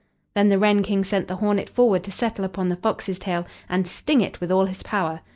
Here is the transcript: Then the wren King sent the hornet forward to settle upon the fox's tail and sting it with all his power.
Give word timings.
Then 0.33 0.47
the 0.47 0.57
wren 0.57 0.81
King 0.81 1.03
sent 1.03 1.27
the 1.27 1.35
hornet 1.35 1.69
forward 1.69 2.03
to 2.05 2.11
settle 2.11 2.43
upon 2.43 2.69
the 2.69 2.75
fox's 2.75 3.19
tail 3.19 3.45
and 3.69 3.87
sting 3.87 4.21
it 4.21 4.41
with 4.41 4.51
all 4.51 4.65
his 4.65 4.81
power. 4.81 5.21